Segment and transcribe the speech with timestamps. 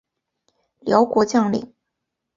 [0.79, 1.75] 辽国将领。